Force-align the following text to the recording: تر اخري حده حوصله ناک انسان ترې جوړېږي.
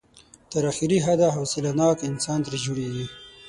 تر 0.51 0.63
اخري 0.71 0.97
حده 1.05 1.27
حوصله 1.35 1.71
ناک 1.79 1.97
انسان 2.09 2.39
ترې 2.45 2.57
جوړېږي. 2.65 3.05